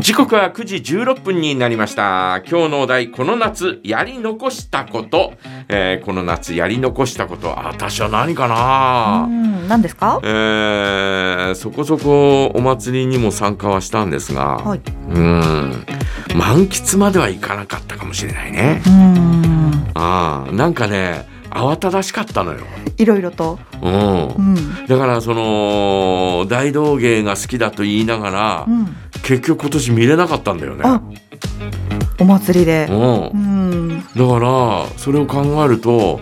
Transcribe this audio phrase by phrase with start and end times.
[0.00, 2.42] 時刻は9時16分になりました。
[2.48, 5.34] 今日のお題この夏やり残したこと、
[5.68, 7.50] えーこの夏やり残したこと。
[7.58, 10.20] あ私は何かうな、ん、何ですか？
[10.22, 14.80] えーそこそこお祭りにも参加はしたんですが、はい。
[15.10, 15.84] うん
[16.34, 18.82] 満喫まではいかなかったかもしれないね。
[18.86, 22.60] うん、ああなんかね慌ただしかったのよ、
[22.96, 23.58] いろいろと。
[23.82, 24.28] うん。
[24.28, 30.82] うん、だからその大道芸が好きだと言いながら、うん、結局今年見れなかったんだよね。
[30.84, 31.00] あ、
[32.18, 32.86] お祭りで。
[32.90, 33.28] うん。
[33.28, 36.20] うん、だからそれを考えると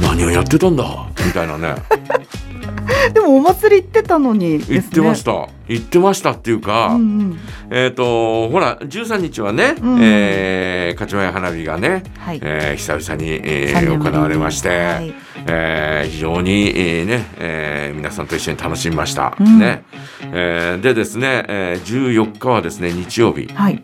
[0.00, 0.84] 何をやってたんだ？
[1.24, 1.74] みたいなね。
[3.14, 4.64] でもお祭り行ってたのにね。
[4.68, 5.48] 言ってました。
[5.68, 7.38] 言ってましたっていうか、うんうん、
[7.70, 12.40] えっ、とほら13日はね、うんえー、勝前花火がね、はい。
[12.42, 15.14] えー久々に、えー行われまして、はい。
[15.46, 19.58] えー非常に、えーねえー皆さんと一緒に楽しみました、うん。
[19.58, 19.84] ね。
[20.32, 23.46] えーでですね、えー14日はですね日曜日。
[23.52, 23.82] はい。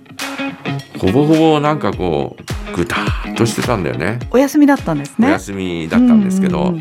[0.99, 2.37] ほぼほぼなんかこ
[2.73, 4.19] うぐたーっとしてたんだよね。
[4.31, 5.29] お休みだったんですね。
[5.29, 6.73] お休みだったんですけど、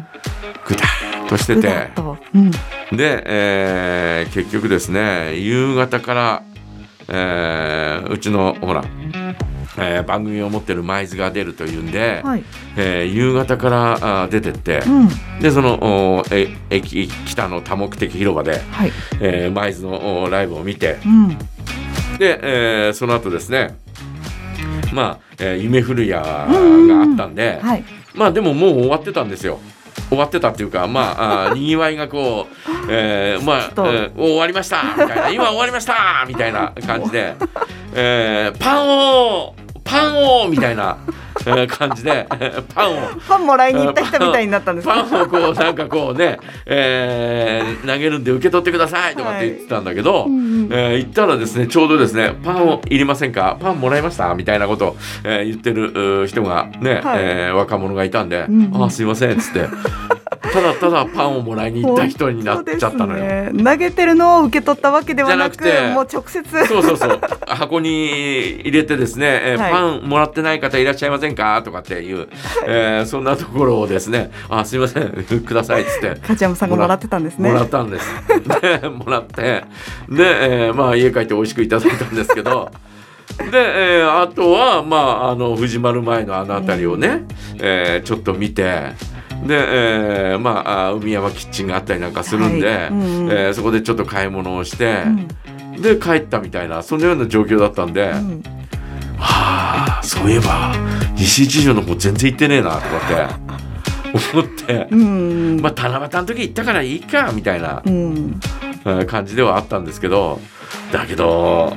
[0.65, 1.89] ぐたーっとしてて。
[2.33, 2.51] うん、
[2.97, 6.43] で、えー結局ですね夕方から、
[7.09, 8.83] えーうちのほら、
[9.77, 12.43] えー番組を持ってる舞鶴が出るというんで、はい。
[12.77, 15.09] えー夕方からあー出てって、うん、
[15.39, 15.79] でその
[16.19, 18.91] おえ駅北の多目的広場で、はい。
[19.19, 21.37] えー、舞鶴のおライブを見てうん、
[22.17, 23.77] で、えーその後ですね
[24.93, 26.45] まあ、えー夢古屋があ
[27.13, 27.83] ったんで、はい。
[28.13, 29.59] まあでももう終わってたんですよ。
[30.07, 37.33] 終わってたっていうかまああー にぎわいがこう、えーまあえー終わりましたみたいな今終わりましたみたいな感じで、
[37.93, 38.94] えーパンをパンを
[40.55, 40.97] みたいな、
[41.45, 42.25] えー感じで
[42.73, 43.01] パンを。
[43.27, 45.17] パンもらいに行った人みたいになったんですパか。
[45.17, 50.33] ンをこうなんかこうね、えー投げるんで受け取ってくださいとかって言ってたんだけど、うん
[50.65, 50.73] うん。
[50.73, 53.57] えー行ったらですねちょうどですねパンをいりませんか？
[53.59, 54.33] パンもらいました？
[54.35, 57.19] みたいなことを、えー言ってる人がね、はい。
[57.23, 58.83] えー若者がいたんで「うんうん。
[58.83, 59.67] あすいません」っつって
[60.55, 63.23] ただただパンをもらいに行った人になっちゃったのよ。
[63.23, 66.43] ね投げてるのを受け取ったわけではなくもう直接。
[66.67, 71.61] そうそうそう箱に入れてですね、えーはいパンもらってない方いらっしゃいませんか？
[71.63, 72.27] とかっていう、
[72.67, 75.09] えーそんなところをですね「あすいません
[75.45, 77.49] ください」っつって梶山さんがもらってたんですね。
[77.49, 78.07] もらったんです。
[78.81, 82.71] でもらってで、えーまあ家帰って美味しくいただいたんですけど。
[83.51, 87.23] で、えーあとは、まあ、あの藤丸前のあの辺りをね、
[87.59, 88.91] えーちょっと見て
[89.45, 92.88] で、えーまああ海山キッチンがあったりなんかするんで、はい。
[92.89, 93.31] うんうん。
[93.31, 95.28] えーそこでちょっと買い物をしてう、ん。
[95.81, 98.44] で帰ったみたいなそのような状況だったんで、うん。
[99.17, 100.73] はあそういえば
[101.16, 105.59] 西一条の方全然行ってねえなとかって 思って、うん。
[105.62, 108.39] まあ七夕の時行ったからいいかみたいなうん。
[108.85, 110.39] えー感じではあったんですけど
[110.91, 111.75] だけど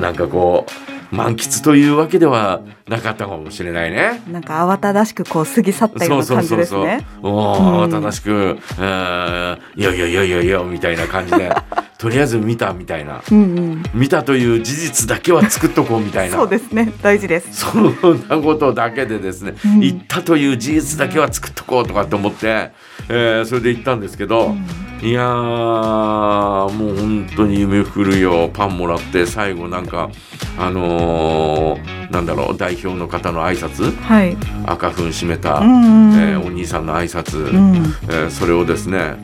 [0.00, 4.20] なんかこう満喫というわけではなかったかもしれないね。
[4.30, 7.06] なんか慌ただしくこう過ぎ去ったような感じですね。
[7.22, 7.32] おう
[7.62, 11.50] んお正しく、えーいやいやいやいやいやみたいな感じで
[11.98, 13.42] とりあえず見たみたいなうんう
[13.76, 13.82] ん。
[13.94, 16.92] 見たという事実だけは作っとこうみたいなそうですね。
[17.02, 17.48] 大事です。
[17.52, 17.84] そん
[18.28, 22.70] なことだけでですね、うん行ったという事実だけは作っとこうとかって思って、
[23.08, 24.54] えーそれで行ったんですけど、
[25.04, 30.08] いやーもう本当に夢降るよパンもらって最後なんか
[30.58, 33.94] あのーなんだろう代表の方の挨拶？
[33.96, 34.36] はい。
[34.66, 37.76] 赤粉締めた、うんうんえーお兄さんの挨拶、うん。
[38.08, 39.16] えーそれをですね、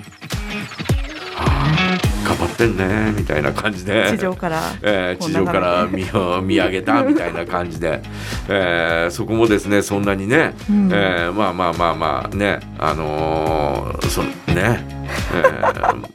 [2.65, 4.61] ってんねみたいな感じで地上から。
[4.83, 6.05] えー地上から見
[6.47, 8.01] 見上げたみたいな感じで、
[8.49, 15.71] えーそこもですねそんなにね、うんえーまあまあまあまあねあのーそのね、えー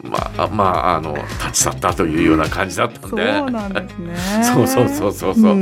[0.09, 3.25] まあまああの立ち去ったというような感じだったんそうで。
[3.25, 4.16] なんですね。
[4.44, 5.56] そうそうそうそうそうう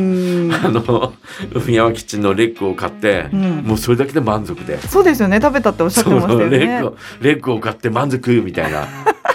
[0.48, 1.14] んあの
[1.54, 5.40] 海山キッチンのレッグを買って、うんもうそれだけで満足で、そうですよね。
[5.42, 6.88] 食べたっておっしゃってましたよねレッグ。
[6.88, 8.88] をレッグを買って満足みたいな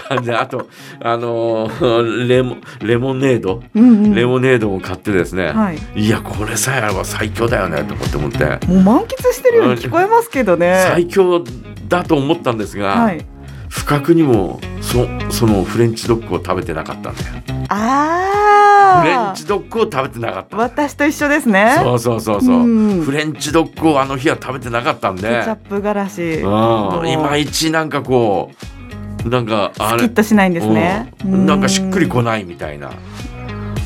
[0.09, 0.67] 感じであと
[1.01, 3.61] あのーレモレモネード？
[3.75, 4.15] うんうん。
[4.15, 5.77] レモネードを買ってですね、はい。
[5.95, 10.83] いやこれさえあれば最強だよねと思って思ってもう満喫してるように聞こえますけどね。
[10.87, 11.43] 最強
[11.87, 13.25] だと思ったんですが、はい。
[13.69, 17.27] 不覚にもそそのフレンチドッグを食べてなかったんだよ
[17.69, 19.01] ああ。
[19.01, 21.75] フレンチドッグを食べてなかった私と一緒ですね。
[21.77, 26.21] そうそうそうそう、うんフレンチドッグをあの日は食べてなかったんでケチャップがらし。
[26.41, 28.78] うんいまいちなんかこう
[29.25, 31.11] なんかあれスキッとしないんですね。
[31.25, 32.91] うんなんかしっくりこなないみたいな。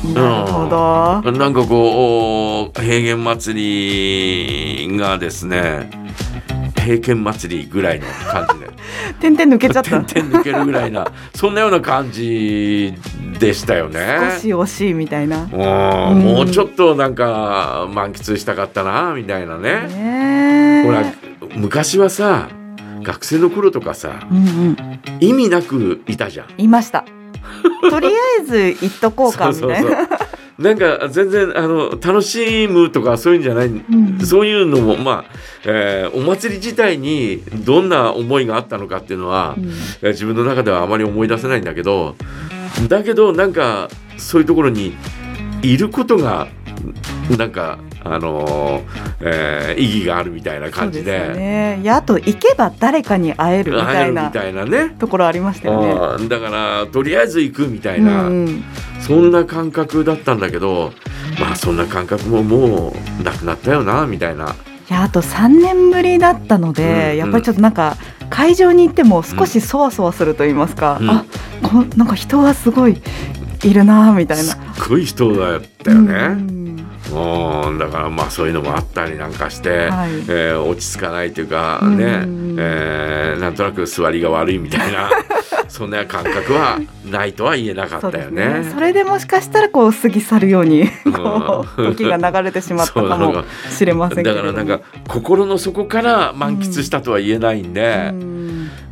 [0.04, 0.12] い。
[0.12, 1.32] なるほど。
[1.32, 5.90] なんかこう平原祭りがですね
[6.76, 8.70] 平原祭りぐらいの感じで
[9.20, 12.94] 点々抜けちゃった 点々抜けるぐらいなそんなような感じ
[13.40, 14.00] でしたよね。
[14.36, 19.88] 少し惜しいみたいなうんもうちょっとなんか満喫したかったなみたいなね。
[19.88, 21.02] ねえほら
[21.56, 22.48] 昔はさ
[23.04, 24.40] 学生の頃とかさうんう
[24.70, 24.76] ん。
[25.20, 26.46] 意味なくいたじゃん。
[26.58, 27.04] いました。
[27.90, 28.10] とりあ
[28.40, 30.08] えず行っとこうかみたいな。
[30.58, 34.20] なんか全然あの楽しむとかそういうんじゃない、ん。
[34.24, 35.30] そういうのもまあ、
[35.64, 39.64] えーお祭り自体にどんな思いがあったのかっていうのは、うん。
[39.64, 42.16] えー自分の中ではあまり思い出せないんだけど
[42.88, 44.96] だけどなんかそういうところに
[45.62, 46.48] いることが
[47.36, 48.82] なんかあのー
[49.20, 54.90] えー意義があるみたいな感じでねいやあと行けば誰かに会えるみたいなたいなね。
[54.98, 58.64] ところありましたよねだからとりあえず行くみたいうんな、うん
[59.00, 60.92] そんな感覚だったんだけど
[61.38, 64.54] まあそんな感覚ももうなくなったよなみたいな。
[64.88, 67.96] いやあと3年ぶりだったので、うんやっぱりちょっとなんか
[68.30, 71.24] 会場に行っても少しそわそわすると言いますか、うんあ
[71.62, 73.00] こなんか人がすごい
[73.62, 74.42] いるなみたいな。
[74.44, 74.58] すっ
[74.88, 76.28] ごい人だったようね。
[76.28, 76.63] ん
[77.14, 80.10] うん、だからまあそういうのもあったりなんかして、はい。
[80.28, 81.96] えー落ち着かないというかうん。
[81.96, 82.04] ね、
[82.62, 85.10] えーなんとなく座りが悪いみたいな
[85.68, 88.60] そんな感覚はないとは言えなかったよね。
[88.60, 88.70] ね。
[88.72, 94.52] それでもしかしたらこう過ぎ去るようにこううん時が流れてしまったかも しれませんけれども。
[94.52, 98.43] だからなんか心の底から満喫したとは言えないんで、うん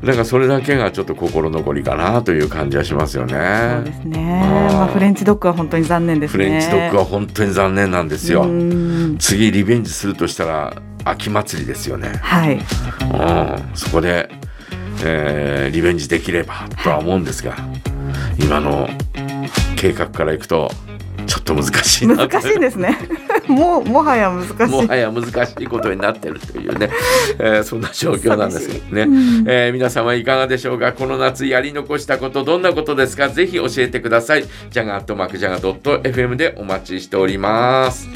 [0.03, 4.01] なんかそれだけがちょっと心残りかなという感じはしますよそうでね。
[4.03, 6.45] すね、まあ、フレンチドッグは本当に残念ですね。
[6.45, 8.43] フレンチドッグは本当に残念なんですよ。
[8.43, 9.17] うん。
[9.19, 12.19] 次リベンジするとしたら秋祭りですよね。
[12.21, 12.57] はい。
[12.57, 14.29] うん、そこで、
[15.05, 17.57] えーリベンジできればとは思うんですが、
[18.39, 18.89] 今の
[19.77, 20.71] 計画からいくと
[21.27, 22.99] ちょっと難しい難しいですね
[23.49, 26.91] もうもはや難しいもはや難しいことになってるというね、
[27.39, 29.03] えーそんな状況なんですけどね。
[29.03, 30.93] うんえー皆様いかがでしょうか？
[30.93, 33.29] この夏やり残したことどんなことですか？
[33.29, 34.45] ぜひ教えてください。
[34.71, 38.09] ジャガーとマクジャガ .fm でお待ちしております。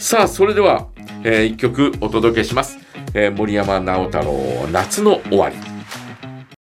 [0.00, 0.86] さあそれでは、
[1.24, 2.78] えー一曲お届けします。
[3.14, 5.73] えー森山直太朗夏の終わり。